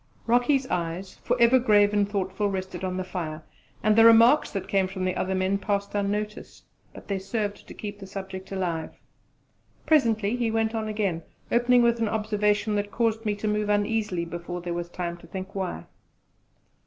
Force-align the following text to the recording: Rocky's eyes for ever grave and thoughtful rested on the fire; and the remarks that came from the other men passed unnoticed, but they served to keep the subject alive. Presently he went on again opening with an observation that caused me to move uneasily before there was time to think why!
Rocky's 0.25 0.65
eyes 0.65 1.17
for 1.23 1.39
ever 1.39 1.59
grave 1.59 1.93
and 1.93 2.09
thoughtful 2.09 2.49
rested 2.49 2.83
on 2.83 2.97
the 2.97 3.03
fire; 3.03 3.43
and 3.83 3.95
the 3.95 4.03
remarks 4.03 4.49
that 4.49 4.67
came 4.67 4.87
from 4.87 5.05
the 5.05 5.15
other 5.15 5.35
men 5.35 5.59
passed 5.59 5.93
unnoticed, 5.93 6.65
but 6.91 7.07
they 7.07 7.19
served 7.19 7.67
to 7.67 7.73
keep 7.75 7.99
the 7.99 8.07
subject 8.07 8.51
alive. 8.51 8.97
Presently 9.85 10.35
he 10.35 10.49
went 10.49 10.73
on 10.73 10.87
again 10.87 11.21
opening 11.51 11.83
with 11.83 11.99
an 11.99 12.09
observation 12.09 12.73
that 12.77 12.89
caused 12.89 13.25
me 13.25 13.35
to 13.35 13.47
move 13.47 13.69
uneasily 13.69 14.25
before 14.25 14.59
there 14.59 14.73
was 14.73 14.89
time 14.89 15.17
to 15.17 15.27
think 15.27 15.53
why! 15.53 15.85